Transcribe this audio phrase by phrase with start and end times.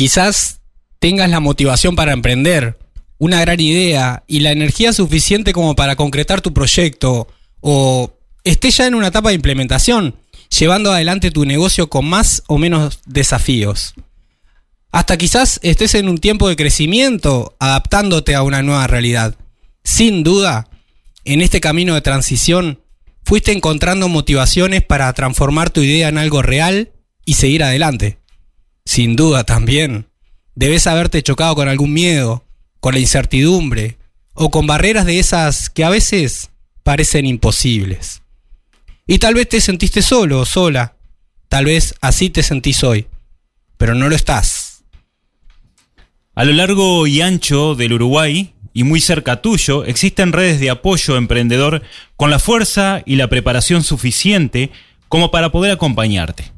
[0.00, 0.62] quizás
[0.98, 2.78] tengas la motivación para emprender,
[3.18, 7.28] una gran idea y la energía suficiente como para concretar tu proyecto
[7.60, 8.10] o
[8.42, 10.16] estés ya en una etapa de implementación,
[10.58, 13.92] llevando adelante tu negocio con más o menos desafíos.
[14.90, 19.34] Hasta quizás estés en un tiempo de crecimiento, adaptándote a una nueva realidad.
[19.84, 20.70] Sin duda,
[21.26, 22.80] en este camino de transición,
[23.22, 26.90] fuiste encontrando motivaciones para transformar tu idea en algo real
[27.26, 28.19] y seguir adelante.
[28.90, 30.06] Sin duda también,
[30.56, 32.44] debes haberte chocado con algún miedo,
[32.80, 33.98] con la incertidumbre
[34.34, 36.50] o con barreras de esas que a veces
[36.82, 38.22] parecen imposibles.
[39.06, 40.96] Y tal vez te sentiste solo o sola,
[41.48, 43.06] tal vez así te sentís hoy,
[43.76, 44.82] pero no lo estás.
[46.34, 51.16] A lo largo y ancho del Uruguay y muy cerca tuyo existen redes de apoyo
[51.16, 51.82] emprendedor
[52.16, 54.72] con la fuerza y la preparación suficiente
[55.06, 56.50] como para poder acompañarte.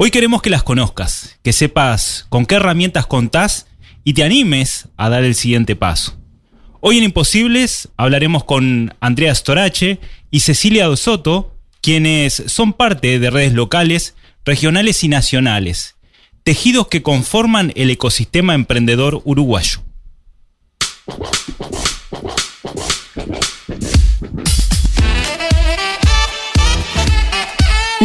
[0.00, 3.66] Hoy queremos que las conozcas, que sepas con qué herramientas contás
[4.04, 6.16] y te animes a dar el siguiente paso.
[6.78, 9.98] Hoy en Imposibles hablaremos con Andrea Storache
[10.30, 14.14] y Cecilia Dosoto, quienes son parte de redes locales,
[14.44, 15.96] regionales y nacionales,
[16.44, 19.82] tejidos que conforman el ecosistema emprendedor uruguayo.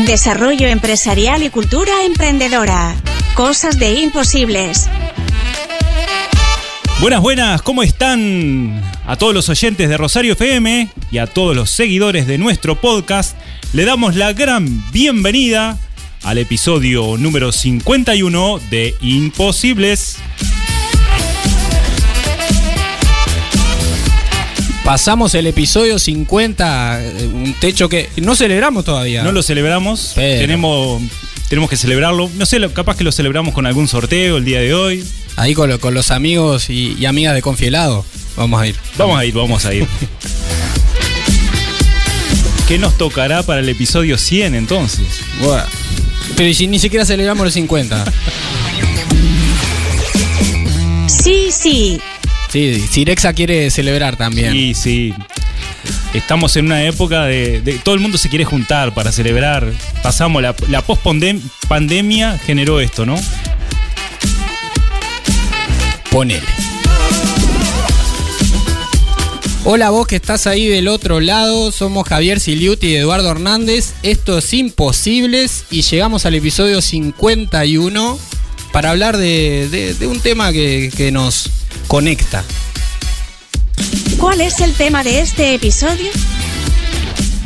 [0.05, 2.93] Desarrollo empresarial y cultura emprendedora.
[3.35, 4.89] Cosas de imposibles.
[6.99, 8.81] Buenas, buenas, ¿cómo están?
[9.07, 13.37] A todos los oyentes de Rosario FM y a todos los seguidores de nuestro podcast,
[13.71, 15.77] le damos la gran bienvenida
[16.23, 20.17] al episodio número 51 de Imposibles.
[24.83, 29.23] Pasamos el episodio 50, eh, un techo que no celebramos todavía.
[29.23, 31.01] No lo celebramos, Pero- tenemos,
[31.47, 32.29] tenemos que celebrarlo.
[32.35, 35.05] No sé, lo- capaz que lo celebramos con algún sorteo el día de hoy.
[35.37, 38.05] Ahí con, lo- con los amigos y, y amigas de Confielado.
[38.35, 38.75] Vamos a ir.
[38.97, 39.87] Vamos a ir, vamos a ir.
[42.67, 45.05] ¿Qué nos tocará para el episodio 100 entonces?
[45.41, 45.63] Buah.
[46.35, 48.03] Pero ¿y si ni siquiera celebramos los 50.
[51.07, 52.01] Sí, sí.
[52.53, 54.55] Sí, Cirexa quiere celebrar también.
[54.55, 55.11] Y sí,
[56.13, 59.73] estamos en una época de, de- Todo el mundo se quiere juntar para celebrar.
[60.03, 63.15] Pasamos, la, la post-pandemia generó esto, ¿no?
[66.11, 66.43] Ponele.
[69.65, 74.37] Hola vos que estás ahí del otro lado, somos Javier Siliuti y Eduardo Hernández, esto
[74.37, 78.19] es Imposibles y llegamos al episodio 51
[78.71, 81.49] para hablar de, de- de un tema que, que nos
[81.87, 82.43] conecta.
[84.17, 86.09] ¿Cuál es el tema de este episodio?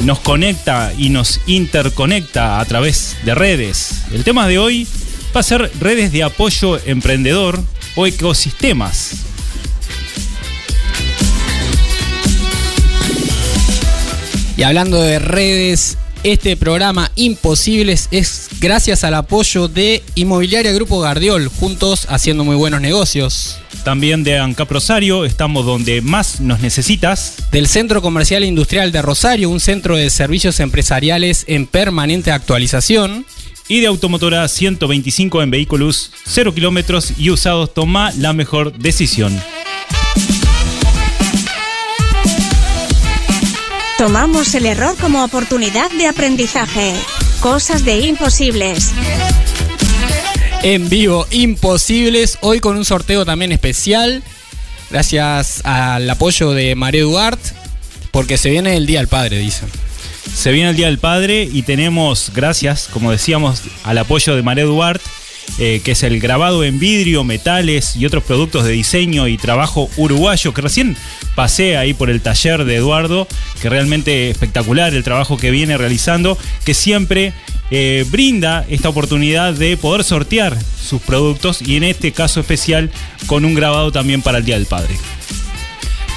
[0.03, 4.03] Nos conecta y nos interconecta a través de redes.
[4.13, 4.87] El tema de hoy
[5.35, 7.61] va a ser redes de apoyo emprendedor
[7.95, 9.15] o ecosistemas.
[14.55, 21.47] Y hablando de redes, este programa Imposibles es gracias al apoyo de Inmobiliaria Grupo Gardiol,
[21.47, 23.59] juntos haciendo muy buenos negocios.
[23.87, 27.35] También de ANCAP Rosario, estamos donde más nos necesitas.
[27.53, 33.25] Del Centro Comercial e Industrial de Rosario, un centro de servicios empresariales en permanente actualización.
[33.69, 39.41] Y de Automotora 125 en vehículos 0 kilómetros y usados, toma la mejor decisión.
[43.97, 46.93] Tomamos el error como oportunidad de aprendizaje.
[47.39, 48.91] Cosas de imposibles.
[50.63, 54.23] En vivo, Imposibles, hoy con un sorteo también especial,
[54.89, 57.51] gracias al apoyo de María Duarte,
[58.11, 59.69] porque se viene el Día del Padre, dicen.
[60.33, 64.65] Se viene el Día del Padre y tenemos, gracias, como decíamos, al apoyo de María
[64.65, 65.05] Duarte,
[65.59, 69.89] eh, que es el grabado en vidrio, metales y otros productos de diseño y trabajo
[69.97, 70.95] uruguayo, que recién
[71.35, 73.27] pasé ahí por el taller de Eduardo,
[73.61, 77.33] que realmente espectacular el trabajo que viene realizando, que siempre
[77.69, 82.89] eh, brinda esta oportunidad de poder sortear sus productos y en este caso especial
[83.25, 84.95] con un grabado también para el Día del Padre.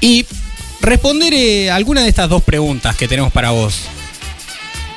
[0.00, 0.26] y
[0.80, 3.82] responder eh, alguna de estas dos preguntas que tenemos para vos.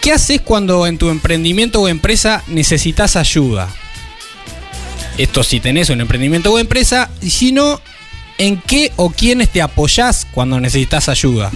[0.01, 3.69] ¿Qué haces cuando en tu emprendimiento o empresa necesitas ayuda?
[5.17, 7.81] Esto si tenés un emprendimiento o empresa, y si no,
[8.38, 11.51] ¿en qué o quiénes te apoyás cuando necesitas ayuda?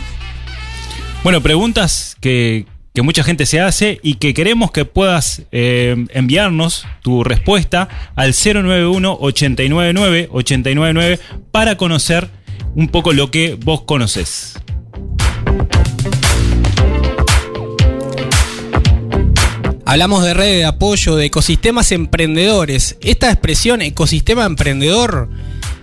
[1.23, 6.87] Bueno, preguntas que, que mucha gente se hace y que queremos que puedas eh, enviarnos
[7.01, 11.19] tu respuesta al 091-899-899
[11.51, 12.29] para conocer
[12.75, 14.53] un poco lo que vos conoces.
[19.85, 22.97] Hablamos de red de apoyo, de ecosistemas emprendedores.
[23.01, 25.29] Esta expresión ecosistema emprendedor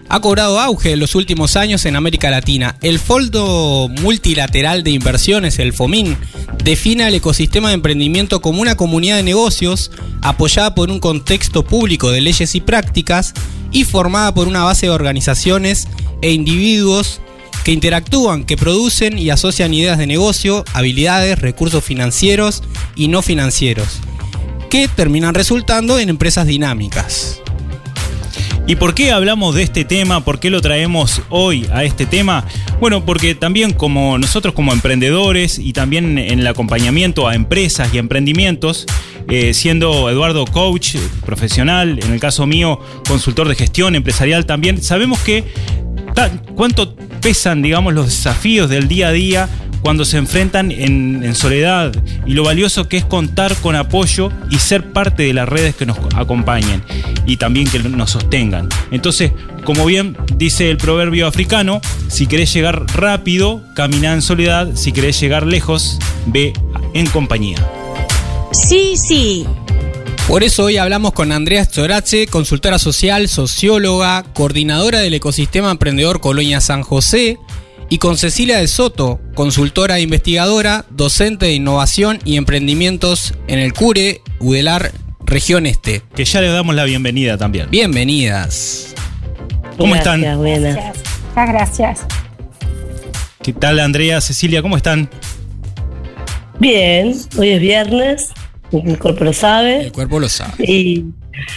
[0.09, 2.77] ha cobrado auge en los últimos años en América Latina.
[2.81, 6.17] El Fondo Multilateral de Inversiones, el FOMIN,
[6.65, 9.91] define el ecosistema de emprendimiento como una comunidad de negocios
[10.23, 13.35] apoyada por un contexto público de leyes y prácticas
[13.71, 15.89] y formada por una base de organizaciones
[16.23, 17.21] e individuos
[17.65, 22.63] que interactúan, que producen y asocian ideas de negocio, habilidades, recursos financieros
[22.97, 23.99] y no financieros,
[24.71, 27.43] que terminan resultando en empresas dinámicas.
[28.69, 30.23] ¿Y por qué hablamos de este tema?
[30.23, 32.45] ¿Por qué lo traemos hoy a este tema?
[32.81, 37.99] Bueno, porque también como nosotros como emprendedores y también en el acompañamiento a empresas y
[37.99, 38.85] emprendimientos,
[39.31, 42.79] eh, siendo Eduardo coach profesional, en el caso mío
[43.09, 45.45] consultor de gestión empresarial también, sabemos que
[46.55, 49.49] cuánto pesan, digamos, los desafíos del día a día
[49.81, 51.93] cuando se enfrentan en, soledad
[52.27, 55.87] y lo valioso que es contar con apoyo y ser parte de las redes que
[55.87, 56.83] nos acompañen
[57.27, 58.69] y también que nos sostengan.
[58.91, 59.33] Entonces,
[59.65, 65.21] como bien dice el proverbio africano, si querés llegar rápido, camina en soledad, si querés
[65.21, 66.53] llegar lejos, ve
[66.95, 67.59] en compañía.
[68.53, 69.47] Sí, sí.
[70.27, 76.61] Por eso hoy hablamos con Andrea Storace, consultora social, socióloga, coordinadora del ecosistema emprendedor Colonia
[76.61, 77.39] San José,
[77.91, 83.73] y con Cecilia de Soto, consultora e investigadora, docente de innovación y emprendimientos en el
[83.73, 84.93] CURE, UDELAR,
[85.25, 86.03] región este.
[86.15, 87.71] Que ya le damos la bienvenida también.
[87.71, 88.95] Bienvenidas.
[89.77, 90.21] ¿Cómo están?
[90.39, 90.77] Buenas.
[91.29, 92.01] Muchas gracias.
[93.43, 94.61] ¿Qué tal Andrea, Cecilia?
[94.61, 95.09] ¿Cómo están?
[96.59, 98.33] Bien, hoy es viernes,
[98.73, 99.83] el cuerpo lo sabe.
[99.87, 100.53] El cuerpo lo sabe.
[100.65, 101.07] Y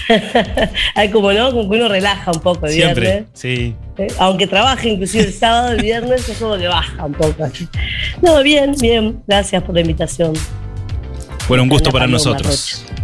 [0.95, 3.29] hay como no, como que uno relaja un poco el Siempre, viernes.
[3.33, 3.75] sí.
[3.97, 7.47] Eh, Aunque trabaje inclusive el sábado, el viernes, es como que baja un poco.
[8.21, 9.21] No, bien, bien.
[9.27, 10.33] Gracias por la invitación.
[11.47, 12.85] Bueno, un gusto para paloma, nosotros.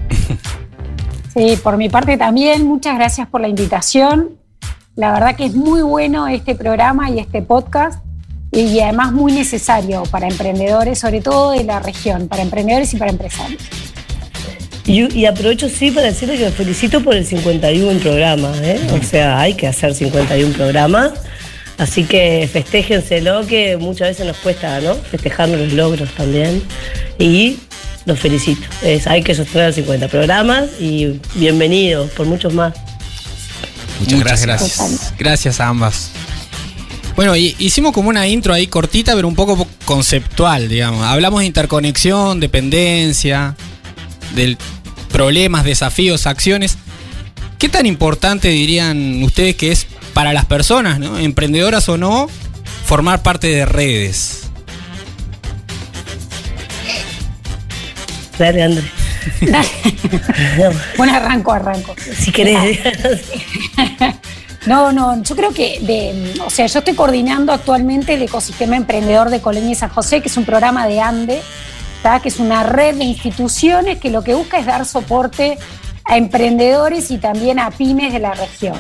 [1.34, 4.32] Sí, por mi parte también, muchas gracias por la invitación.
[4.96, 8.04] La verdad que es muy bueno este programa y este podcast
[8.52, 13.12] y además muy necesario para emprendedores, sobre todo de la región, para emprendedores y para
[13.12, 13.62] empresarios.
[14.88, 18.80] Y, y aprovecho sí para decirle que me felicito por el 51 programa, ¿eh?
[19.00, 21.12] O sea, hay que hacer 51 programas.
[21.78, 24.96] Así que festéjenselo, que muchas veces nos cuesta, ¿no?
[24.96, 26.64] Festejarnos los logros también.
[27.20, 27.58] Y
[28.06, 28.66] los felicito.
[28.82, 32.74] Es, hay que sostener 50 programas y bienvenidos por muchos más.
[34.00, 34.78] Muchas, Muchas gracias.
[34.80, 35.14] gracias.
[35.20, 36.12] Gracias a ambas.
[37.16, 41.04] Bueno, y- hicimos como una intro ahí cortita, pero un poco conceptual, digamos.
[41.06, 43.56] Hablamos de interconexión, dependencia,
[44.36, 44.56] de
[45.18, 46.78] problemas, desafíos, acciones.
[47.58, 51.18] ¿Qué tan importante dirían ustedes que es para las personas, ¿no?
[51.18, 52.30] emprendedoras o no,
[52.86, 54.44] formar parte de redes?
[58.38, 58.92] Dale, André.
[60.98, 61.96] Bueno, arranco, arranco.
[62.16, 62.80] si querés.
[64.68, 69.32] No, no, yo creo que, de, o sea, yo estoy coordinando actualmente el ecosistema emprendedor
[69.32, 71.42] de Colonia y San José, que es un programa de ANDE,
[72.22, 75.58] que es una red de instituciones que lo que busca es dar soporte
[76.06, 78.78] a emprendedores y también a pymes de la región.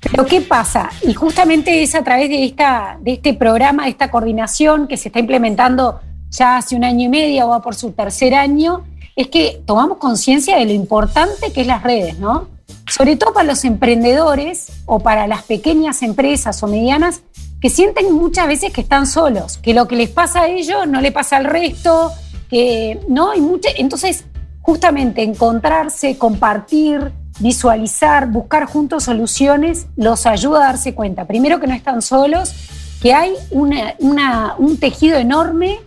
[0.00, 0.90] Pero ¿qué pasa?
[1.02, 5.08] Y justamente es a través de, esta, de este programa, de esta coordinación que se
[5.08, 6.00] está implementando
[6.30, 8.84] ya hace un año y medio o va por su tercer año,
[9.16, 12.46] es que tomamos conciencia de lo importante que es las redes, ¿no?
[12.86, 17.22] Sobre todo para los emprendedores o para las pequeñas empresas o medianas
[17.60, 21.00] que sienten muchas veces que están solos, que lo que les pasa a ellos no
[21.00, 22.12] le pasa al resto,
[22.48, 23.34] que, ¿no?
[23.34, 24.24] Y mucha- entonces,
[24.62, 31.24] justamente encontrarse, compartir, visualizar, buscar juntos soluciones, los ayuda a darse cuenta.
[31.26, 32.52] Primero que no están solos,
[33.00, 35.78] que hay una- un tejido enorme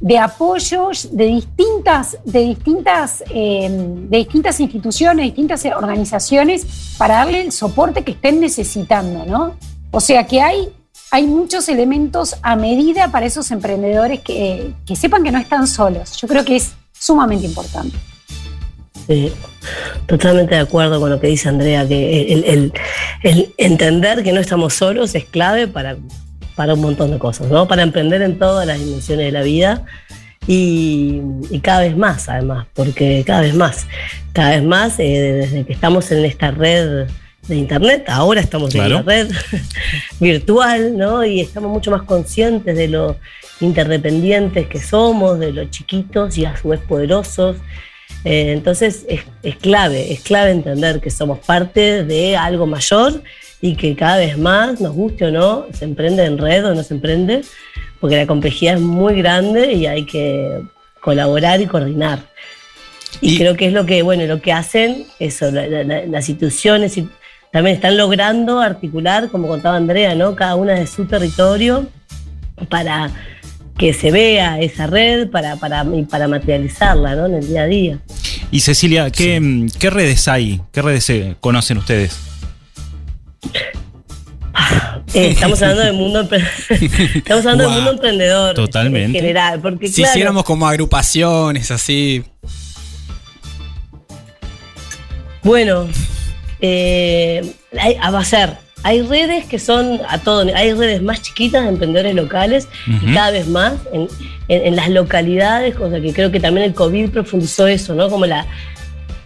[0.00, 6.66] de apoyos de distintas, de distintas, eh, de distintas instituciones, distintas organizaciones
[6.98, 9.56] para darle el soporte que estén necesitando, ¿no?
[9.90, 10.68] O sea que hay,
[11.10, 16.16] hay muchos elementos a medida para esos emprendedores que, que sepan que no están solos.
[16.20, 17.96] Yo creo que es sumamente importante.
[19.06, 19.32] Sí,
[20.06, 22.72] totalmente de acuerdo con lo que dice Andrea, que el,
[23.56, 25.96] entender que no estamos solos es clave para,
[26.54, 27.66] para un montón de cosas, ¿no?
[27.66, 29.84] Para emprender en todas las dimensiones de la vida
[30.46, 33.86] y, y cada vez más, además, porque cada vez más,
[34.34, 37.08] cada vez más, eh, desde que estamos en esta red
[37.48, 38.98] de internet, ahora estamos Claro.
[39.00, 39.30] en la red
[40.20, 41.24] virtual, ¿no?
[41.24, 43.16] Y estamos mucho más conscientes de lo
[43.60, 47.56] interdependientes que somos, de lo chiquitos y a su vez poderosos.
[48.24, 53.22] Eh, entonces es, es clave, es clave entender que somos parte de algo mayor
[53.60, 56.82] y que cada vez más, nos guste o no, se emprende en red o no
[56.82, 57.42] se emprende,
[58.00, 60.62] porque la complejidad es muy grande y hay que
[61.00, 62.20] colaborar y coordinar.
[63.20, 66.06] Y, Y- creo que es lo que, bueno, lo que hacen eso, la- la- la-
[66.06, 67.08] las instituciones y
[67.52, 70.34] también están logrando articular, como contaba Andrea, ¿no?
[70.34, 71.88] Cada una de su territorio
[72.68, 73.10] para
[73.78, 77.26] que se vea esa red, para, para, y para materializarla, ¿no?
[77.26, 77.98] En el día a día.
[78.50, 80.60] Y Cecilia, ¿qué, mm, ¿qué redes hay?
[80.72, 82.18] ¿Qué redes conocen ustedes?
[85.14, 86.28] Eh, estamos hablando del mundo,
[86.68, 89.06] estamos hablando del mundo emprendedor Totalmente.
[89.06, 92.24] en general, porque Si claro, hiciéramos como agrupaciones así.
[95.42, 95.88] Bueno,
[96.60, 98.50] eh, hay, ah, va a ser,
[98.82, 103.08] hay redes que son a todo, hay redes más chiquitas de emprendedores locales Ujú.
[103.10, 104.08] y cada vez más en,
[104.48, 108.08] en- en las localidades, cosa que creo que también el COVID profundizó eso, ¿no?
[108.08, 108.46] Como la,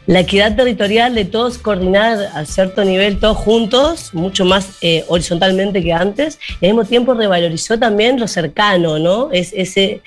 [0.06, 5.82] la equidad territorial de todos coordinar a cierto nivel, todos juntos, mucho más eh, horizontalmente
[5.82, 9.30] que antes, y al mismo tiempo revalorizó también lo cercano, ¿no?
[9.32, 10.00] Es, ese,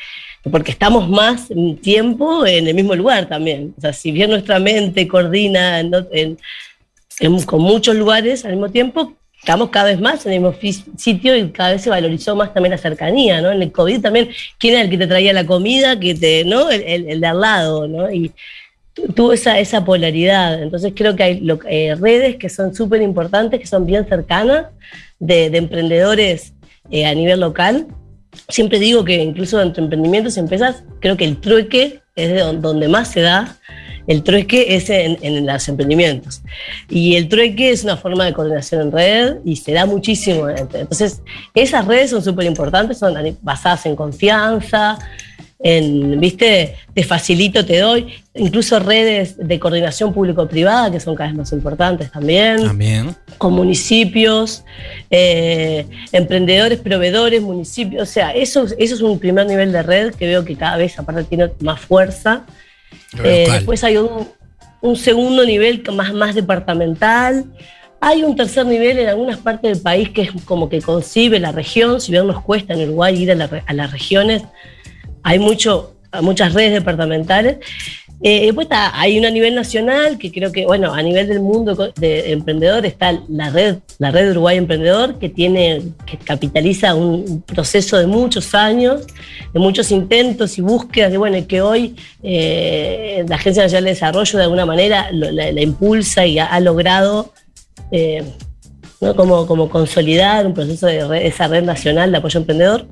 [0.51, 1.47] porque estamos más
[1.81, 3.73] tiempo en el mismo lugar también.
[3.77, 6.37] O sea, si bien nuestra mente coordina en, en-
[7.19, 10.55] en- con muchos lugares al mismo tiempo, estamos cada vez más en el mismo
[10.97, 13.51] sitio y cada vez se valorizó más también la cercanía, ¿no?
[13.51, 15.99] En el COVID también, ¿quién era el que te traía la comida?
[15.99, 16.69] Que te, ¿no?
[16.71, 18.11] El, el- el de al lado, ¿no?
[18.11, 18.31] Y
[18.93, 20.61] tu- tuvo esa, esa polaridad.
[20.63, 24.67] Entonces creo que hay lo- eh, redes que son súper importantes, que son bien cercanas,
[25.19, 26.53] de, de emprendedores
[26.91, 27.87] eh, a nivel local.
[28.49, 32.61] Siempre digo que incluso entre emprendimientos y empresas, creo que el trueque es de don-
[32.61, 33.57] donde más se da.
[34.07, 36.41] El trueque es en, en los emprendimientos.
[36.89, 40.49] Y el trueque es una forma de coordinación en red y se da muchísimo.
[40.49, 41.21] Entonces,
[41.53, 44.99] esas redes son súper importantes, son basadas en confianza,
[45.59, 48.13] en, viste, te facilito, te doy.
[48.35, 53.15] Incluso redes de coordinación público-privada, que son cada vez más importantes también También.
[53.37, 54.63] con municipios,
[55.09, 58.03] eh, emprendedores, proveedores, municipios.
[58.03, 60.99] O sea, eso, eso es un primer nivel de red que veo que cada vez
[60.99, 62.45] aparte tiene más fuerza.
[63.23, 64.27] Eh, después hay un,
[64.81, 67.45] un segundo nivel más, más departamental.
[67.99, 71.51] Hay un tercer nivel en algunas partes del país que es como que concibe la
[71.51, 71.99] región.
[71.99, 74.43] Si bien nos cuesta en Uruguay ir a, la a las regiones,
[75.23, 77.57] hay mucho, muchas redes departamentales.
[78.27, 81.41] Eh, después está, hay una a nivel nacional que creo que, bueno, a nivel del
[81.41, 87.43] mundo de emprendedor está la red, la red Uruguay Emprendedor, que tiene, que capitaliza un
[87.43, 89.05] proceso de muchos años,
[89.53, 94.39] de muchos intentos y búsquedas, de bueno, que hoy eh, la Agencia Nacional de Desarrollo
[94.39, 97.31] de alguna manera la, impulsa y ha, logrado
[97.91, 98.23] eh,
[99.15, 102.87] como, como consolidar un proceso de esa red nacional de apoyo emprendedor.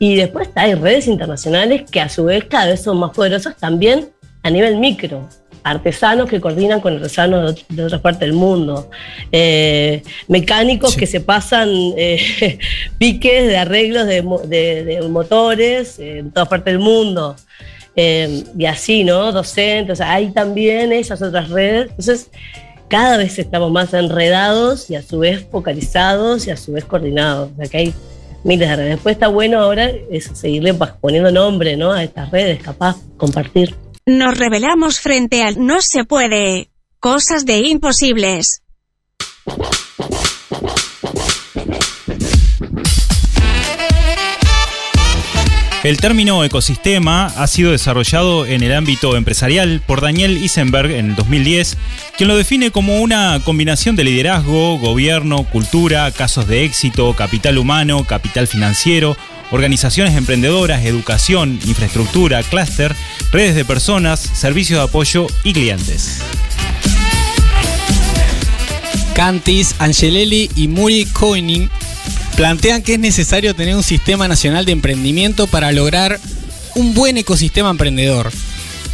[0.00, 4.08] Y después hay redes internacionales que a su vez cada vez son más poderosas también
[4.42, 5.28] a nivel micro.
[5.62, 8.88] Artesanos que coordinan con artesanos de, otras partes del mundo.
[9.30, 11.00] Eh, mecánicos Sí.
[11.00, 12.58] que se pasan eh,
[12.98, 17.36] piques de arreglos de, de- de motores eh, en todas partes del mundo.
[17.94, 19.32] Eh, y así, ¿no?
[19.32, 19.92] Docentes.
[19.92, 21.90] o sea, hay también esas otras redes.
[21.90, 22.30] Entonces,
[22.88, 27.50] cada vez estamos más enredados y a su vez focalizados y a su vez coordinados.
[27.52, 27.94] O sea, que hay
[28.44, 28.90] miles de redes.
[28.96, 31.92] Después está bueno ahora eso, seguirle pa- poniendo nombre ¿no?
[31.92, 33.74] a estas redes, capaz, compartir.
[34.06, 36.70] Nos revelamos frente al no se puede.
[36.98, 38.62] Cosas de imposibles.
[45.82, 51.16] El término ecosistema ha sido desarrollado en el ámbito empresarial por Daniel Isenberg en el
[51.16, 51.78] 2010,
[52.18, 58.04] quien lo define como una combinación de liderazgo, gobierno, cultura, casos de éxito, capital humano,
[58.04, 59.16] capital financiero,
[59.50, 62.94] organizaciones emprendedoras, educación, infraestructura, clúster,
[63.32, 66.20] redes de personas, servicios de apoyo y clientes.
[69.14, 71.70] Cantis, Angelelli y Muri Koenig
[72.40, 76.18] plantean que es necesario tener un sistema nacional de emprendimiento para lograr
[76.74, 78.32] un buen ecosistema emprendedor.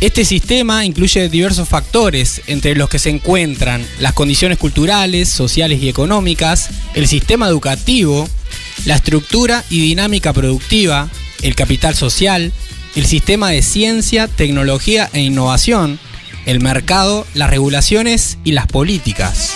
[0.01, 5.89] Este sistema incluye diversos factores, entre los que se encuentran las condiciones culturales, sociales y
[5.89, 8.29] económicas, el sistema educativo,
[8.85, 11.09] la estructura y dinámica productiva,
[11.41, 12.53] el capital social,
[12.97, 16.01] el sistema de ciencia, tecnología e innovación,
[16.47, 19.55] el mercado, las regulaciones y las políticas.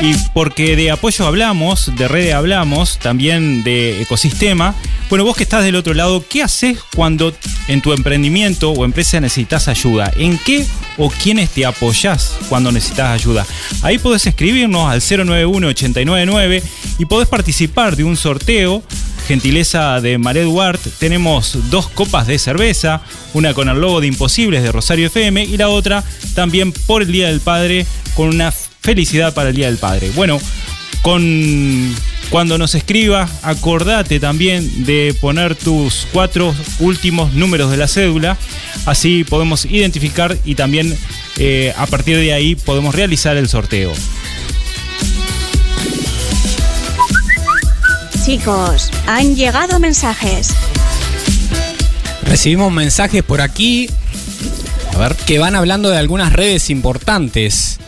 [0.00, 4.74] Y porque de apoyo hablamos, de red hablamos, también de ecosistema.
[5.08, 7.32] Bueno, vos que estás del otro lado, ¿qué haces cuando
[7.68, 10.12] en tu emprendimiento o empresa necesitas ayuda?
[10.16, 10.66] ¿En qué
[10.98, 13.46] o quiénes te apoyás cuando necesitas ayuda?
[13.82, 16.62] Ahí podés escribirnos al 091-899
[16.98, 18.82] y podés participar de un sorteo.
[19.26, 23.00] Gentileza de Mared Duarte, tenemos dos copas de cerveza,
[23.34, 27.10] una con el logo de Imposibles de Rosario FM y la otra también por el
[27.10, 28.52] Día del Padre con una
[28.86, 30.12] felicidad para el Día del Padre.
[30.14, 30.40] Bueno,
[31.02, 31.92] con
[32.30, 38.36] Cuando nos escribas, acordate también de poner tus cuatro últimos números de la cédula,
[38.84, 40.96] así podemos identificar y también
[41.36, 43.92] eh, a partir de ahí podemos realizar el sorteo.
[48.24, 50.54] Chicos, han llegado mensajes.
[52.22, 53.88] Recibimos mensajes por aquí.
[54.94, 57.78] A ver, que van hablando de algunas redes importantes.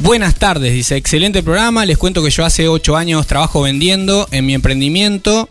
[0.00, 1.84] Buenas tardes, dice, excelente programa.
[1.86, 5.48] Les cuento que yo hace 8 años trabajo vendiendo en mi emprendimiento.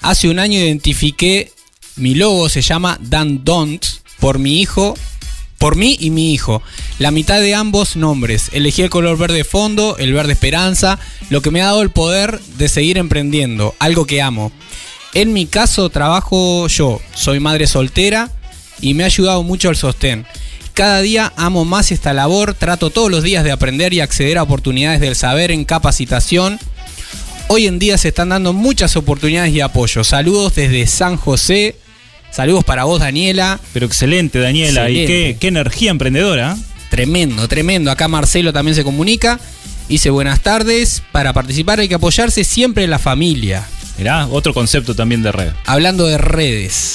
[0.00, 1.52] Hace un año identifiqué
[1.96, 3.84] mi logo, se llama Dan Don't,
[4.18, 4.94] por mi hijo,
[5.58, 6.62] por mí y mi hijo.
[6.98, 8.50] La mitad de ambos nombres.
[8.52, 10.98] Elegí el color verde fondo, el verde esperanza,
[11.30, 14.52] lo que me ha dado el poder de seguir emprendiendo, algo que amo.
[15.14, 18.30] En mi caso trabajo yo, soy madre soltera
[18.80, 20.26] y me ha ayudado mucho el sostén.
[20.74, 24.42] Cada día amo más esta labor, trato todos los días de aprender y acceder a
[24.42, 26.58] oportunidades del saber en capacitación.
[27.48, 30.02] Hoy en día se están dando muchas oportunidades y apoyo.
[30.02, 31.76] Saludos desde San José.
[32.30, 33.60] Saludos para vos, Daniela.
[33.74, 34.88] Pero excelente, Daniela.
[34.88, 36.56] Y qué, qué energía emprendedora.
[36.88, 37.90] Tremendo, tremendo.
[37.90, 39.38] Acá Marcelo también se comunica.
[39.90, 41.02] Dice buenas tardes.
[41.12, 43.66] Para participar hay que apoyarse siempre en la familia.
[43.98, 45.52] Mirá, otro concepto también de red.
[45.66, 46.94] Hablando de redes.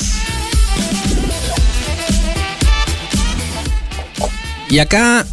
[4.70, 5.26] Y acá,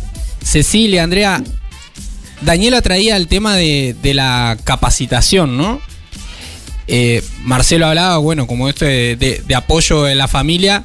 [0.43, 1.43] Cecilia, Andrea,
[2.41, 5.81] Daniela traía el tema de, de la capacitación, ¿no?
[6.87, 10.83] Eh, Marcelo hablaba, bueno, como esto de, de- de apoyo en la familia,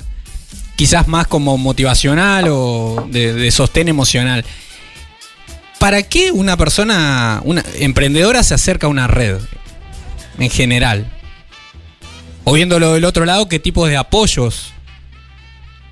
[0.76, 4.46] quizás más como motivacional o de, de sostén emocional.
[5.78, 9.38] ¿Para qué una persona, una emprendedora se acerca a una red
[10.40, 11.12] en general?
[12.46, 14.74] O viéndolo del otro lado, ¿qué tipos de apoyos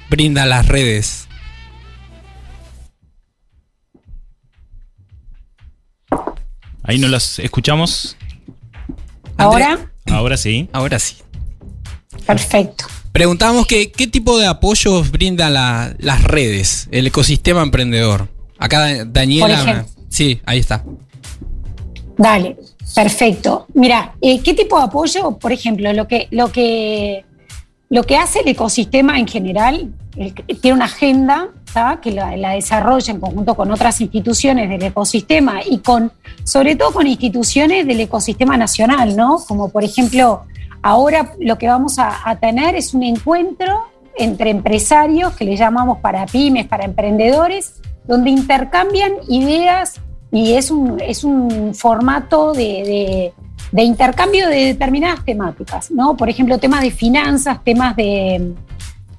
[0.09, 1.26] brindan las redes?
[6.87, 8.17] Ahí no las escuchamos.
[9.37, 10.67] Ahora, Ahora sí.
[10.73, 11.17] Ahora sí.
[12.25, 12.85] perfecto.
[13.11, 18.29] Preguntamos que, qué tipo de apoyos brindan la- las redes, el ecosistema emprendedor.
[18.59, 19.47] Acá Da- Daniela.
[19.59, 19.93] Por ejemplo.
[20.09, 20.83] sí, ahí está.
[22.17, 22.57] Dale,
[22.95, 23.67] perfecto.
[23.73, 25.37] Mira, eh, ¿qué tipo de apoyo?
[25.37, 27.25] Por ejemplo, lo que, lo que,
[27.89, 31.49] lo que hace el ecosistema en general, el- tiene una agenda
[32.01, 36.11] que la, la desarrolla en conjunto con otras instituciones del ecosistema y con,
[36.43, 39.37] sobre todo con instituciones del ecosistema nacional, ¿no?
[39.47, 40.43] Como por ejemplo,
[40.81, 43.83] ahora lo que vamos a, a tener es un encuentro
[44.17, 47.73] entre empresarios que le llamamos para pymes, para emprendedores,
[48.07, 50.01] donde intercambian ideas
[50.31, 53.33] y es un, es un formato de, de-
[53.69, 56.15] de intercambio de determinadas temáticas, ¿no?
[56.15, 58.53] Por ejemplo, temas de finanzas, temas de,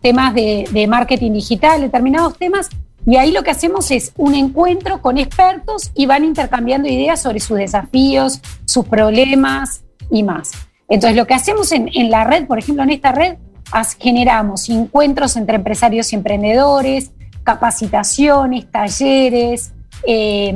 [0.00, 2.68] temas de, marketing digital, determinados temas,
[3.06, 7.40] y ahí lo que hacemos es un encuentro con expertos y van intercambiando ideas sobre
[7.40, 10.50] sus desafíos, sus problemas y más.
[10.88, 13.36] Entonces, lo que hacemos en, la red, por ejemplo, en esta red,
[13.72, 17.12] as- generamos encuentros entre empresarios y emprendedores,
[17.44, 19.72] capacitaciones, talleres,
[20.06, 20.54] eh,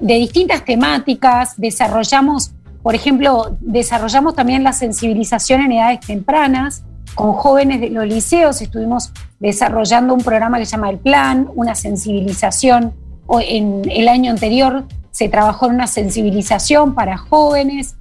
[0.00, 7.80] de distintas temáticas, desarrollamos, por ejemplo, desarrollamos también la sensibilización en edades tempranas, con jóvenes
[7.80, 12.94] de los liceos estuvimos desarrollando un programa que se llama El Plan, una sensibilización.
[13.40, 17.96] En el año anterior se trabajó en una sensibilización para jóvenes.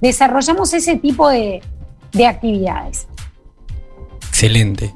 [0.00, 1.62] Desarrollamos ese tipo de,
[2.12, 3.08] de actividades.
[4.28, 4.94] Excelente.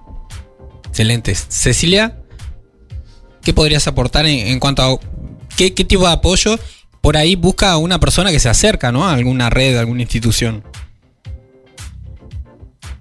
[0.89, 1.35] Excelente.
[1.35, 2.23] Cecilia,
[3.43, 4.99] ¿qué podrías aportar en, en cuanto a
[5.57, 6.59] qué, qué tipo de apoyo
[7.01, 9.07] por ahí busca una persona que se acerca, ¿no?
[9.07, 10.63] A alguna red, a alguna institución.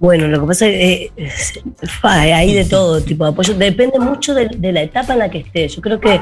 [0.02, 1.30] Bueno, lo que pasa es que eh,
[2.02, 3.54] fa, hay de todo tipo de apoyo.
[3.54, 5.68] Depende mucho de, de la etapa en la que esté.
[5.68, 6.20] Yo creo que,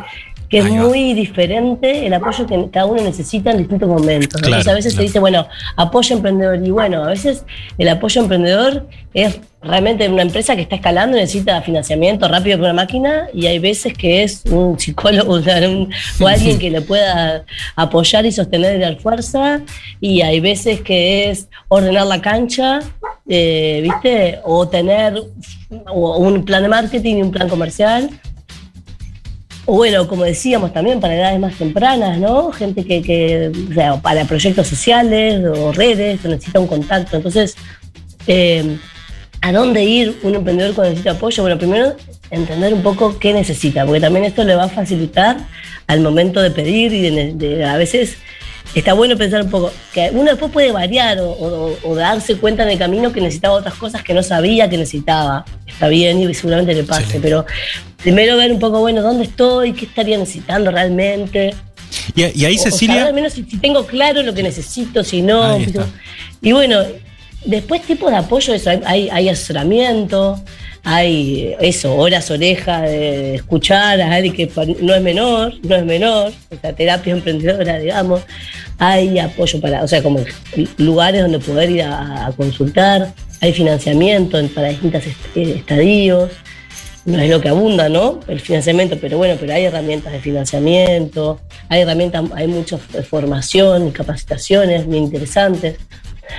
[0.49, 4.41] que es muy diferente el apoyo que cada uno necesita en distintos momentos.
[4.41, 4.47] ¿no?
[4.47, 5.01] Claro, Entonces, a veces claro.
[5.01, 6.59] se dice, bueno, apoyo emprendedor.
[6.61, 7.45] Y bueno, a veces
[7.77, 12.65] el apoyo emprendedor es realmente una empresa que está escalando y necesita financiamiento rápido con
[12.65, 13.27] una máquina.
[13.33, 15.89] Y hay veces que es un psicólogo o sea, un-
[16.19, 17.45] o alguien que le pueda
[17.77, 19.61] apoyar y sostener y dar fuerza.
[20.01, 22.79] Y hay veces que es ordenar la cancha,
[23.29, 24.39] eh, ¿viste?
[24.43, 25.21] O tener
[25.93, 28.09] un plan de marketing y un plan comercial.
[29.65, 32.51] O bueno, como decíamos también, para edades más tempranas, ¿no?
[32.51, 37.17] Gente que, que o sea, para proyectos sociales o redes, que necesita un contacto.
[37.17, 37.55] Entonces,
[38.25, 38.77] eh,
[39.41, 41.43] ¿a dónde ir un emprendedor cuando necesita apoyo?
[41.43, 41.95] Bueno, primero
[42.31, 45.37] entender un poco qué necesita, porque también esto le va a facilitar
[45.85, 47.01] al momento de pedir y
[47.33, 48.17] de- a veces
[48.75, 52.63] está bueno pensar un poco, que uno después puede variar o, o- o darse cuenta
[52.63, 55.45] en el camino que necesitaba otras cosas que no sabía que necesitaba.
[55.65, 57.45] Está bien y seguramente le pase, pero
[58.01, 61.53] primero ver un poco, bueno, dónde estoy, qué estaría necesitando realmente.
[62.15, 62.95] Y, y ahí, O- o Cecilia.
[62.95, 65.57] saber al menos si, si tengo claro lo que necesito, si no.
[66.41, 66.81] Y bueno,
[67.45, 70.41] después tipos de apoyo, eso, hay, hay, hay asesoramiento,
[70.83, 74.49] hay eso, horas oreja de escuchar a alguien que
[74.81, 76.31] no es menor, no es menor,
[76.77, 78.21] terapia emprendedora, digamos.
[78.77, 80.19] Hay apoyo para, o sea, como
[80.77, 85.03] lugares donde poder ir a, a consultar, hay financiamiento en- para distintos
[85.35, 86.31] eh, estadios
[87.05, 88.19] no es lo que abunda, ¿no?
[88.27, 93.87] El financiamiento, pero bueno, pero hay herramientas de financiamiento, hay herramientas, hay mucha f- formación
[93.87, 95.77] y capacitaciones muy interesantes.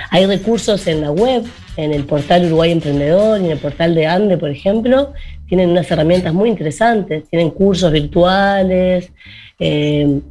[0.09, 1.43] Hay recursos en la web,
[1.77, 5.13] en el portal Uruguay Emprendedor y en el portal de ANDE, por ejemplo,
[5.47, 9.11] tienen unas herramientas muy interesantes, tienen cursos virtuales,
[9.59, 10.21] eh,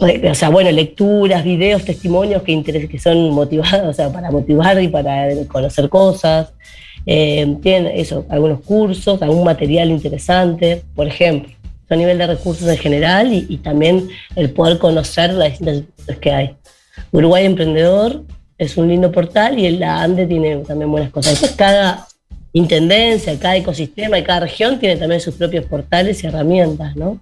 [0.00, 4.82] o sea, bueno, lecturas, videos, testimonios que, interes- que son motivados, o sea, para motivar
[4.82, 6.52] y para conocer cosas.
[7.06, 11.52] Eh, tienen eso, algunos cursos, algún material interesante, por ejemplo.
[11.90, 16.56] A nivel de recursos en general y, también el poder conocer las distintas que hay.
[17.12, 18.24] Uruguay Emprendedor
[18.58, 21.32] es un lindo portal y la ANDE tiene también buenas cosas.
[21.32, 22.06] Después cada
[22.52, 27.20] intendencia, cada ecosistema y cada región tiene también sus propios portales y herramientas, ¿no?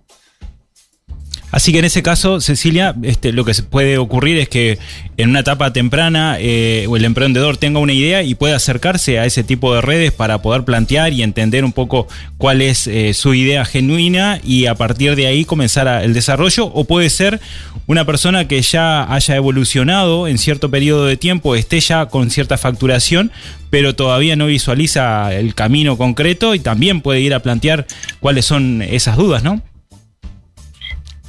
[1.53, 4.79] Así que en ese caso, Cecilia, este, lo que puede ocurrir es que
[5.19, 9.45] en una etapa temprana eh, el emprendedor tenga una idea y pueda acercarse a ese
[9.45, 13.67] tipo de redes para poder plantear y entender un poco cuál es eh, su idea
[13.67, 16.65] genuina y a partir de ahí comenzar el desarrollo.
[16.73, 17.39] O puede ser
[17.87, 22.57] una persona que ya haya evolucionado en cierto periodo de tiempo, esté ya con cierta
[22.57, 23.31] facturación,
[23.69, 27.87] pero todavía no visualiza el camino concreto y también puede ir a plantear
[28.21, 29.61] cuáles son esas dudas, ¿no?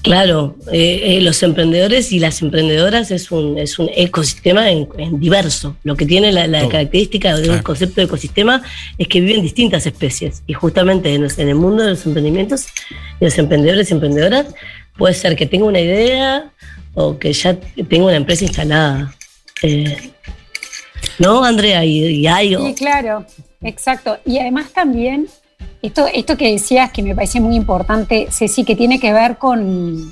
[0.04, 5.18] Claro, eh, eh, los emprendedores y las emprendedoras es un, es un ecosistema en, en
[5.18, 5.78] diverso.
[5.84, 7.63] Lo que tiene la, característica de un Claro.
[7.63, 8.62] concepto de ecosistema
[8.98, 10.44] es que viven distintas especies.
[10.46, 12.66] Y justamente en, el mundo de los emprendimientos
[13.22, 14.48] y los emprendedores y emprendedoras
[14.98, 16.52] puede ser que tenga una idea
[16.96, 19.16] o que ya tenga una empresa instalada.
[19.62, 20.12] Eh,
[21.18, 21.86] ¿No, Andrea?
[21.86, 22.56] Y, y hay...
[22.58, 23.26] Sí, claro,
[23.62, 24.18] exacto.
[24.26, 25.28] Y además también,
[25.84, 30.12] esto, esto que decías que me parece muy importante, Ceci, que tiene que ver con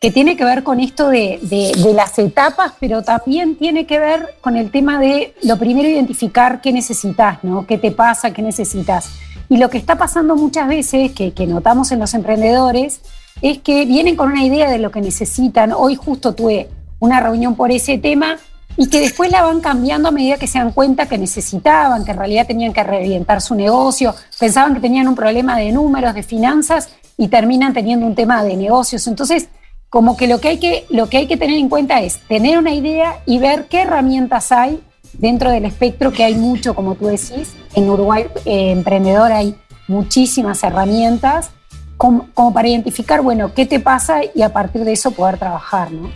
[0.00, 4.34] que tiene que ver con esto de, de- las etapas, pero también tiene que ver
[4.40, 7.66] con el tema de lo primero identificar qué necesitas, ¿no?
[7.68, 8.32] ¿Qué te pasa?
[8.32, 9.10] ¿Qué necesitas?
[9.48, 13.00] Y lo que está pasando muchas veces, que, que notamos en los emprendedores,
[13.42, 15.72] es que vienen con una idea de lo que necesitan.
[15.72, 18.38] Hoy justo tuve una reunión por ese tema
[18.76, 22.12] y que después la van cambiando a medida que se dan cuenta que necesitaban, que
[22.12, 26.22] en realidad tenían que reorientar su negocio, pensaban que tenían un problema de números, de
[26.22, 29.06] finanzas y terminan teniendo un tema de negocios.
[29.06, 29.48] Entonces,
[29.90, 32.58] como que lo que hay que, lo que, hay que tener en cuenta es tener
[32.58, 34.82] una idea y ver qué herramientas hay
[35.12, 37.54] dentro del espectro, que hay mucho, como tú decís.
[37.74, 39.54] En Uruguay eh, Emprendedor hay
[39.88, 41.50] muchísimas herramientas
[41.98, 45.92] como, como para identificar, bueno, qué te pasa y a partir de eso poder trabajar,
[45.92, 46.10] ¿no?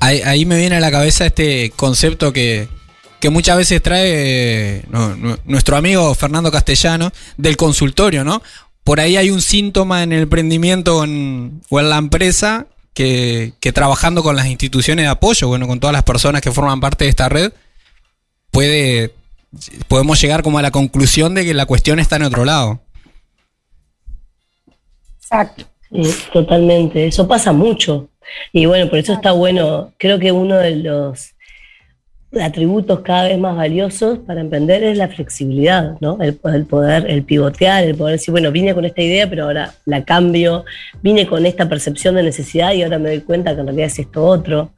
[0.00, 2.68] Ahí, me viene a la cabeza este concepto que,
[3.20, 4.84] que muchas veces trae eh,
[5.44, 8.42] nuestro amigo Fernando Castellano del consultorio, ¿no?
[8.84, 14.22] Por ahí hay un síntoma en el emprendimiento o en, la empresa que, que trabajando
[14.22, 17.28] con las instituciones de apoyo, bueno, con todas las personas que forman parte de esta
[17.28, 17.52] red,
[18.50, 19.14] puede
[19.88, 22.80] podemos llegar como a la conclusión de que la cuestión está en otro lado.
[25.20, 25.66] Exacto.
[26.32, 28.08] Totalmente, eso pasa mucho.
[28.52, 31.30] Y bueno, por eso está bueno, creo que uno de los
[32.40, 36.16] atributos cada vez más valiosos para emprender es la flexibilidad, ¿no?
[36.20, 39.74] El, el poder, el pivotear, el poder decir, bueno, vine con esta idea, pero ahora
[39.84, 40.64] la cambio,
[41.02, 43.98] vine con esta percepción de necesidad y ahora me doy cuenta que en realidad es
[43.98, 44.70] esto otro.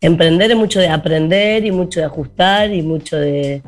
[0.00, 3.60] Emprender es mucho de aprender y mucho de ajustar y mucho de,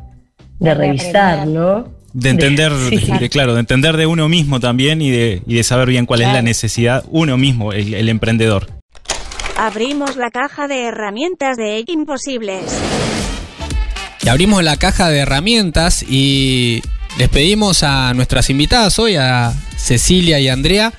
[0.61, 1.61] de De revisar, aprender.
[1.61, 1.89] ¿no?
[2.13, 3.11] De entender, Sí.
[3.19, 6.21] de- claro, de entender de uno mismo también y de, y de saber bien cuál
[6.23, 8.67] es la necesidad uno mismo, el, el emprendedor.
[9.57, 12.65] Abrimos la caja de herramientas de Imposibles.
[14.23, 16.83] Y abrimos la caja de herramientas y
[17.19, 20.93] les pedimos a nuestras invitadas hoy, a Cecilia y Andrea,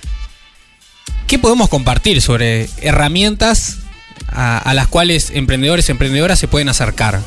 [1.27, 3.79] ¿qué podemos compartir sobre herramientas
[4.27, 7.21] a, a las cuales emprendedores y emprendedoras se pueden acercar?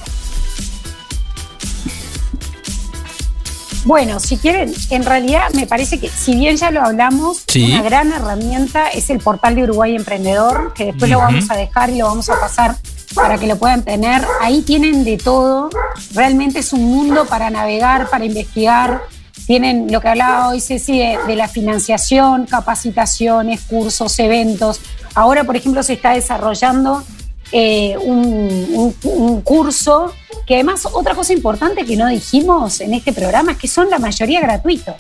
[3.87, 7.73] Bueno, si quieren, en realidad me parece que si bien ya lo hablamos, Sí.
[7.73, 11.91] una gran herramienta es el portal de Uruguay Emprendedor, que después lo vamos a dejar
[11.91, 12.77] y lo vamos a pasar
[13.15, 14.23] para que lo puedan tener.
[14.43, 15.71] Ahí tienen de todo.
[16.15, 19.03] Realmente es un mundo para navegar, para investigar.
[19.47, 24.81] Tienen lo que hablaba hoy Ceci de, de la financiación, capacitaciones, cursos, eventos.
[25.15, 27.05] Ahora, por ejemplo, se está desarrollando
[27.53, 30.13] eh, un, un- un curso
[30.47, 33.99] que además otra cosa importante que no dijimos en este programa es que son la
[33.99, 34.95] mayoría gratuitos.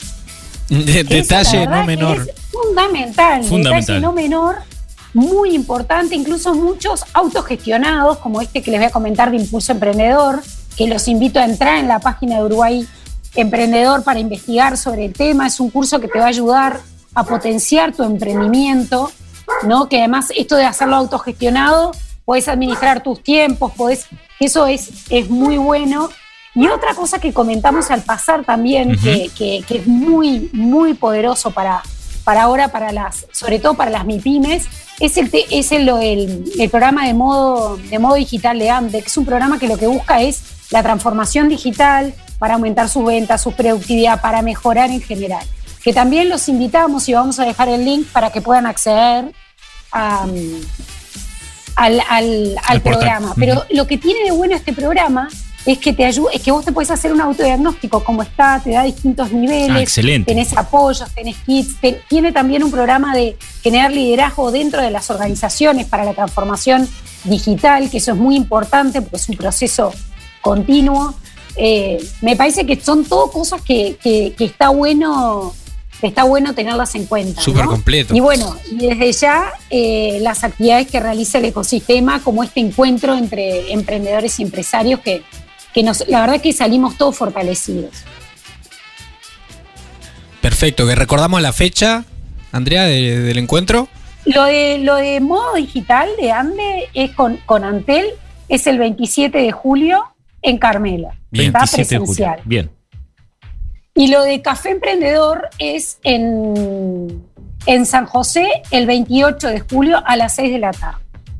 [0.68, 2.28] De- eso, detalle no menor.
[2.50, 3.80] Fundamental, Fundamental.
[3.80, 4.56] detalle no menor.
[5.14, 10.42] muy importante, incluso muchos autogestionados, como este que les voy a comentar de Impulso Emprendedor,
[10.76, 12.86] que los invito a entrar en la página de Uruguay
[13.34, 15.46] Emprendedor para investigar sobre el tema.
[15.46, 16.80] Es un curso que te va a ayudar
[17.14, 19.10] a potenciar tu emprendimiento,
[19.62, 19.88] ¿no?
[19.88, 21.92] Que además esto de hacerlo autogestionado,
[22.26, 24.06] puedes administrar tus tiempos, podés,
[24.40, 26.08] eso es, es muy bueno.
[26.54, 31.50] Y otra cosa que comentamos al pasar también, que, que- que es muy, muy poderoso
[31.50, 31.82] para,
[32.24, 34.66] para ahora, para las, sobre todo para las MIPIMES,
[35.00, 39.08] es el, es el, el- el programa de modo, de modo digital de AMDE, que
[39.08, 43.42] es un programa que lo que busca es la transformación digital para aumentar sus ventas,
[43.42, 45.44] su productividad, para mejorar en general.
[45.84, 49.32] Que también los invitamos y vamos a dejar el link para que puedan acceder
[49.92, 50.26] a,
[51.76, 53.34] al, al- al programa.
[53.36, 55.28] Pero lo que tiene de bueno este programa
[55.66, 58.70] es que te ayuda, es que vos te puedes hacer un autodiagnóstico como está, te
[58.70, 60.32] da distintos niveles, Ah, excelente.
[60.32, 65.10] tenés apoyos, tenés kits, te- tiene también un programa de generar liderazgo dentro de las
[65.10, 66.88] organizaciones para la transformación
[67.24, 69.92] digital, que eso es muy importante porque es un proceso
[70.40, 71.14] continuo.
[71.56, 75.52] Eh, me parece que son todo cosas que, que- que está bueno
[76.02, 77.40] está bueno tenerlas en cuenta.
[77.40, 77.70] Súper ¿no?
[77.70, 78.14] completo.
[78.14, 83.16] Y bueno, y desde ya eh, las actividades que realiza el ecosistema, como este encuentro
[83.16, 85.22] entre emprendedores y empresarios, que,
[85.72, 87.92] que nos, la verdad que salimos todos fortalecidos.
[90.40, 92.04] Perfecto, que recordamos la fecha,
[92.52, 93.88] Andrea, de- del encuentro.
[94.24, 98.06] Lo de, lo de modo digital de Ande es con, con Antel,
[98.48, 100.04] es el 27 de julio
[100.42, 101.14] en Carmela.
[101.30, 102.06] Bien, Está 27 de julio.
[102.14, 102.40] presencial.
[102.44, 102.70] Bien.
[103.96, 107.22] Y lo de Café Emprendedor es en,
[107.66, 110.98] en San José el 28 de julio a las 6 de la tarde.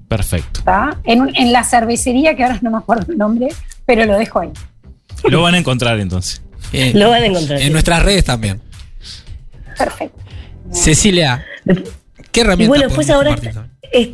[0.08, 0.60] Perfecto.
[0.60, 0.98] ¿está?
[1.04, 3.48] En, un- en la cervecería, que ahora no me acuerdo el nombre,
[3.84, 4.50] pero lo dejo ahí.
[5.24, 6.42] Lo van a encontrar entonces.
[6.72, 7.58] Eh, Lo van a encontrar.
[7.60, 7.70] en sí.
[7.72, 8.60] nuestras redes también.
[9.76, 10.18] Perfecto.
[10.70, 11.44] Cecilia,
[12.32, 14.08] ¿qué Y herramientas bueno, podemos ahora está, es-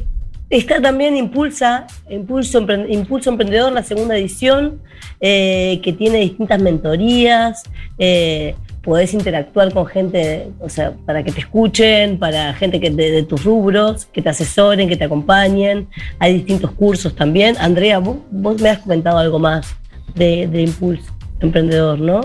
[0.59, 4.81] está también Impulsa, Impulso, Impulso Emprendedor, la segunda edición,
[5.21, 7.63] eh, que tiene distintas mentorías.
[7.99, 13.13] eh, podés interactuar con gente, o sea, para que te escuchen, para gente que de,
[13.13, 15.87] de tus rubros, que te asesoren, que te acompañen.
[16.19, 17.55] Hay distintos cursos también.
[17.61, 19.73] Andrea, vos, vos me has comentado algo más
[20.17, 21.05] de, de Impulso
[21.39, 22.23] Emprendedor, ¿no?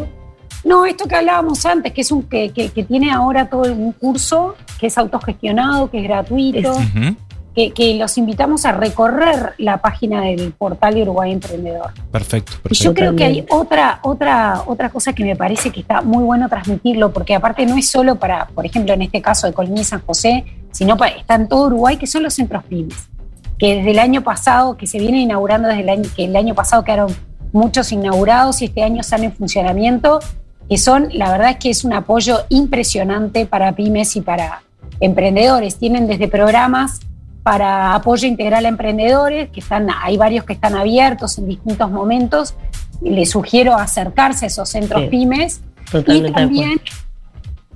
[0.63, 3.91] No, esto que hablábamos antes, que es un que, que- que tiene ahora todo un
[3.91, 7.15] curso que es autogestionado, que es gratuito, Es- Ujú.
[7.57, 11.91] Que, que los invitamos a recorrer la página del portal de Uruguay Emprendedor.
[12.11, 12.51] Perfecto.
[12.51, 12.83] Y perfecto.
[12.83, 16.47] yo creo que hay otra, otra, otra cosa que me parece que está muy bueno
[16.49, 19.85] transmitirlo, porque aparte no es solo para, por ejemplo, en este caso de Colonia y
[19.85, 23.09] San José, sino para, está en todo Uruguay, que son los centros pymes,
[23.57, 26.53] que desde el año pasado, que se viene inaugurando desde el año, que el año
[26.53, 27.11] pasado quedaron
[27.53, 30.19] muchos inaugurados y este año están en funcionamiento,
[30.69, 34.61] que son, la verdad es que es un apoyo impresionante para pymes y para
[34.99, 35.77] emprendedores.
[35.77, 36.99] Tienen desde programas
[37.51, 42.55] para apoyo integral a emprendedores, que están, hay varios que están abiertos en distintos momentos.
[43.01, 45.62] Y les sugiero acercarse a esos centros Sí, pymes.
[45.88, 46.81] Y Totalmente de también,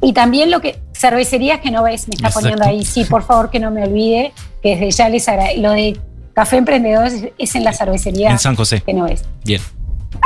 [0.02, 2.40] y también lo que, cervecerías que no ves, me está Exacto.
[2.50, 5.72] poniendo ahí, sí, por favor que no me olvide, que desde ya les agra- lo
[5.72, 5.98] de
[6.34, 8.82] Café Emprendedores es- es en la cervecería En San José.
[8.82, 9.24] que no ves.
[9.46, 9.62] Bien.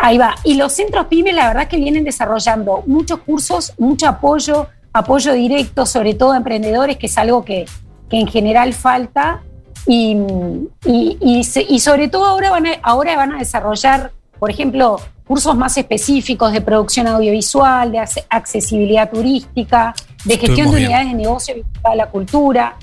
[0.01, 0.33] Ahí va.
[0.43, 5.85] Y los centros pymes, la verdad que vienen desarrollando muchos cursos, mucho apoyo, apoyo directo,
[5.85, 7.65] sobre todo a emprendedores, que es algo que,
[8.09, 9.41] que en general falta.
[9.87, 10.17] Y,
[10.85, 14.97] y- y se- y sobre todo ahora van, a, ahora van a desarrollar, por ejemplo,
[15.27, 20.85] cursos más específicos de producción audiovisual, de acce- accesibilidad turística, de gestión de bien.
[20.87, 22.77] unidades de negocio vinculada a la cultura,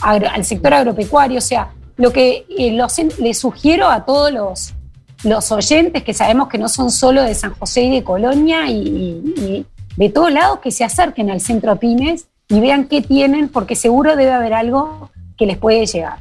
[0.00, 1.38] agro- al sector agropecuario.
[1.38, 4.74] O sea, lo que eh, los- les sugiero a todos los,
[5.22, 8.72] los oyentes que sabemos que no son solo de San José y de Colonia y,
[8.76, 13.48] y- y de todos lados que se acerquen al centro Pymes y vean qué tienen,
[13.48, 16.18] porque seguro debe haber algo que les puede llegar.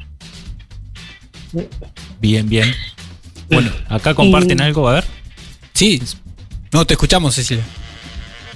[2.22, 2.74] Bien, bien.
[3.50, 5.04] Bueno, acá comparten Y- algo, a ver.
[5.74, 6.02] Sí.
[6.72, 7.64] No, te escuchamos, Cecilia.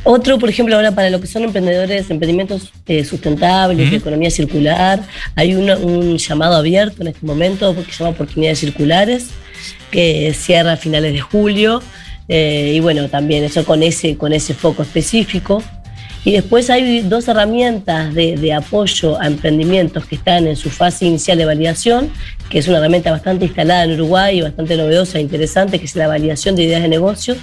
[0.06, 5.02] Otro, por ejemplo, ahora para lo que son emprendedores, emprendimientos eh, sustentables, de economía circular,
[5.36, 9.30] hay una- un llamado abierto en este momento que se llama Oportunidades Circulares,
[9.92, 11.82] que cierra a finales de julio.
[12.30, 15.62] eh, y bueno, también eso con ese, con ese foco específico.
[16.26, 21.06] Y después hay dos herramientas de, de apoyo a emprendimientos que están en su fase
[21.06, 22.10] inicial de validación,
[22.50, 25.96] que es una herramienta bastante instalada en Uruguay y bastante novedosa e interesante, que es
[25.98, 27.38] la validación de ideas de negocios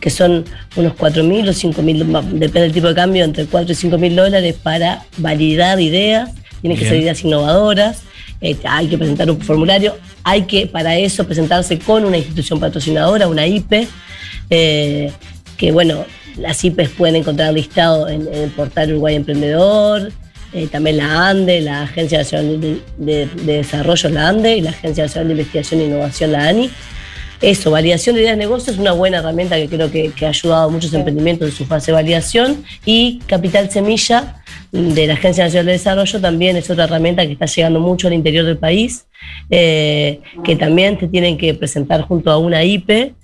[0.00, 0.44] que son
[0.76, 4.54] unos 4.000 o 5.000, ma- depende del tipo de cambio, entre 4 y 5.000 dólares
[4.62, 6.30] para validar ideas.
[6.60, 8.02] Tienen que ser ideas innovadoras,
[8.42, 13.28] eh, hay que presentar un formulario, hay que para eso presentarse con una institución patrocinadora,
[13.28, 13.88] una IPE,
[14.50, 15.10] eh,
[15.56, 16.04] que bueno,
[16.36, 20.10] las IPEs pueden encontrar listado en, en el portal Uruguay Emprendedor,
[20.52, 24.70] eh, también la ANDE, la Agencia Nacional de, de- de Desarrollo, la ANDE, y la
[24.70, 26.70] Agencia Nacional de Investigación e Innovación, la ANI.
[27.42, 30.30] Eso, validación de ideas de negocio es una buena herramienta que creo que, que ha
[30.30, 32.64] ayudado a muchos emprendimientos en su fase de validación.
[32.86, 34.36] Y Capital Semilla
[34.72, 38.14] de la Agencia Nacional de Desarrollo también es otra herramienta que está llegando mucho al
[38.14, 39.06] interior del país,
[39.50, 43.14] eh, que también te tienen que presentar junto a una IPE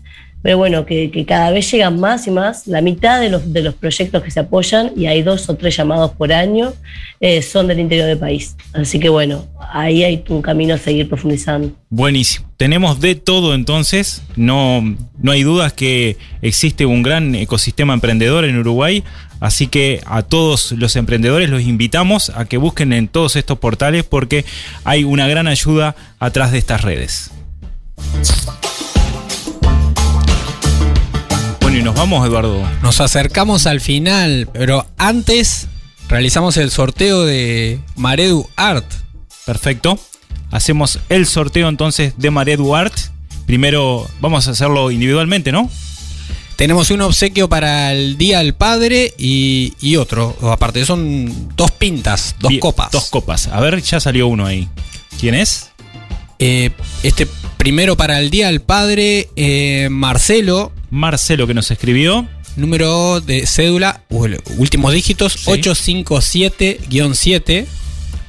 [0.43, 2.67] pero bueno, que, cada vez llegan más y más.
[2.67, 5.77] La mitad de los, de los proyectos que se apoyan, y hay dos o tres
[5.77, 6.73] llamados por año,
[7.21, 8.57] eh, son del interior del país.
[8.73, 11.73] Así que bueno, ahí hay un camino a seguir profundizando.
[11.91, 12.51] Buenísimo.
[12.57, 14.23] Tenemos de todo entonces.
[14.37, 14.83] No,
[15.19, 19.05] no hay dudas que existe un gran ecosistema emprendedor en Uruguay.
[19.41, 24.05] Así que a todos los emprendedores los invitamos a que busquen en todos estos portales
[24.05, 24.45] porque
[24.85, 27.31] hay una gran ayuda atrás de estas redes.
[31.81, 32.63] Y nos vamos, Eduardo.
[32.83, 35.67] Nos acercamos al final, pero antes
[36.09, 38.85] realizamos el sorteo de Maredu Art.
[39.47, 39.99] Perfecto.
[40.51, 42.93] Hacemos el sorteo entonces de Maredu Art.
[43.47, 45.71] Primero vamos a hacerlo individualmente, ¿no?
[46.57, 50.37] Tenemos un obsequio para el Día del Padre y, y otro.
[50.43, 52.91] Aparte, son dos pintas, dos Bien, copas.
[52.91, 53.49] Dos copas.
[53.49, 54.69] A ver, ya salió uno ahí.
[55.19, 55.70] ¿Quién es?
[56.43, 56.71] Eh,
[57.03, 57.27] este
[57.59, 62.27] primero para el Día del Padre, eh, Marcelo, Marcelo que nos escribió.
[62.57, 65.51] número de cédula, últimos dígitos, Sí.
[65.51, 67.67] 857-7.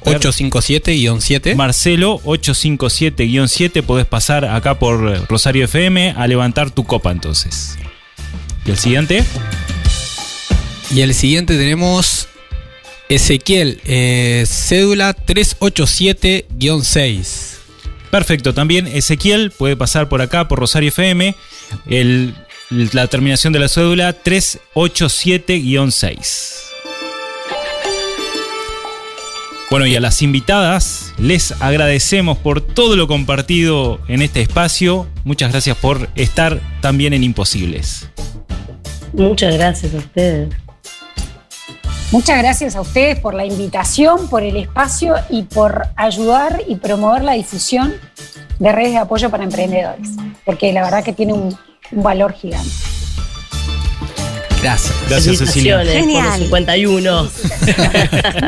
[0.04, 1.54] 857-7.
[1.54, 3.82] Marcelo 857-7.
[3.82, 7.76] Podés pasar acá por Rosario FM a levantar tu copa entonces.
[8.66, 9.24] ¿Y el siguiente?
[10.94, 12.28] Y el siguiente tenemos
[13.08, 17.51] Ezequiel, eh, cédula 387-6.
[18.12, 18.52] Perfecto.
[18.52, 21.34] También Ezequiel puede pasar por acá por Rosario FM.
[22.68, 26.58] La terminación de la cédula 387-6.
[29.70, 35.06] Bueno, y a las invitadas les agradecemos por todo lo compartido en este espacio.
[35.24, 38.10] Muchas gracias por estar también en Imposibles.
[39.14, 40.54] Muchas gracias a ustedes.
[42.12, 47.24] Muchas gracias a ustedes por la invitación, por el espacio y por ayudar y promover
[47.24, 47.94] la difusión
[48.58, 50.10] de redes de apoyo para emprendedores,
[50.44, 51.56] porque la verdad que tiene un,
[51.90, 52.68] un valor gigante.
[54.62, 54.94] Gracias.
[55.08, 55.78] Gracias, Cecilia.
[55.78, 57.30] Felicitaciones por los Genial.
[57.30, 57.30] 51.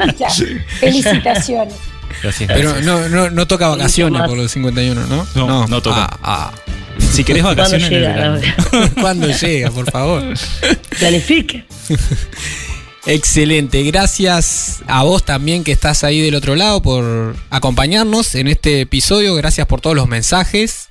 [0.07, 0.43] Muchas
[0.79, 1.75] felicitaciones.
[2.23, 2.51] Gracias.
[2.55, 5.27] Pero no, no, no toca vacaciones por los 51, ¿no?
[5.35, 6.05] No, no toca.
[6.05, 6.53] Ah, ah.
[6.99, 8.91] Si querés ¿Cuándo vacaciones el llega?
[9.01, 10.23] ¿Cuándo llega, por favor?
[10.99, 11.65] Planifique.
[13.07, 18.81] Excelente, gracias a vos también que estás ahí del otro lado por acompañarnos en este
[18.81, 20.89] episodio, gracias por todos los mensajes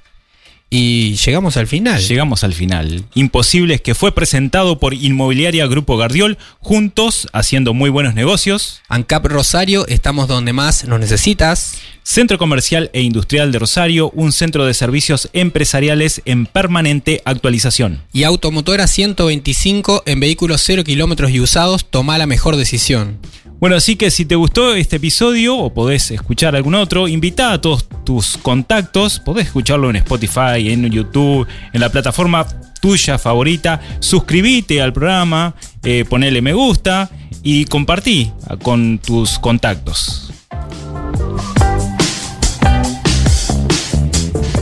[0.74, 2.02] y llegamos al final.
[2.02, 3.06] Llegamos al final.
[3.14, 8.82] Imposibles que fue presentado por Inmobiliaria Grupo Gardiol, juntos haciendo muy buenos negocios.
[8.88, 11.76] ANCAP Rosario, estamos donde más nos necesitas.
[12.02, 18.02] Centro Comercial e Industrial de Rosario, un centro de servicios empresariales en permanente actualización.
[18.12, 23.20] Y Automotora 125 en vehículos 0 kilómetros y usados, toma la mejor decisión.
[23.64, 27.62] Bueno, así que si te gustó este episodio o podés escuchar algún otro, invita a
[27.62, 32.46] todos tus contactos, podés escucharlo en Spotify, en YouTube, en la plataforma
[32.82, 37.10] tuya favorita, suscribite al programa, eh, ponele me gusta
[37.42, 40.34] y compartí con tus contactos.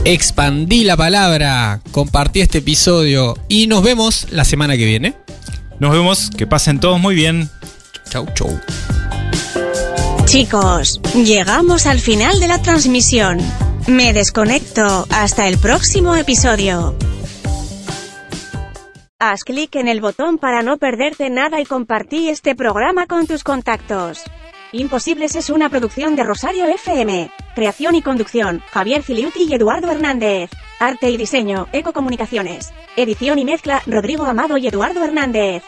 [0.04, 5.16] Expandí la palabra, compartí este episodio y nos vemos la semana que viene.
[5.80, 7.50] Nos vemos, que pasen todos muy bien.
[8.08, 8.60] Chau, chau.
[10.32, 13.36] Chicos, llegamos al final de la transmisión.
[13.86, 15.06] Me desconecto.
[15.10, 16.96] Hasta el próximo episodio.
[19.18, 23.44] Haz clic en el botón para no perderte nada y compartí este programa con tus
[23.44, 24.22] contactos.
[24.72, 27.30] Imposibles es una producción de Rosario FM.
[27.54, 30.48] Creación y conducción, Javier Filiuti y Eduardo Hernández.
[30.78, 32.72] Arte y diseño, Ecocomunicaciones.
[32.96, 35.62] Edición y mezcla, Rodrigo Amado y Eduardo Hernández.